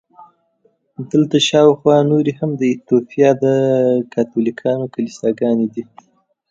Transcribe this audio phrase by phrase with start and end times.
[1.11, 3.45] دلته شاوخوا نورې هم د ایټوپیا د
[4.13, 5.83] کاتولیکانو کلیساګانې دي.